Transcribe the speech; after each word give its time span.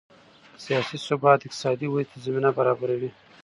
سیاسي 0.63 0.97
ثبات 1.07 1.39
اقتصادي 1.43 1.87
ودې 1.89 2.05
ته 2.11 2.17
زمینه 2.25 2.49
برابروي 2.57 3.09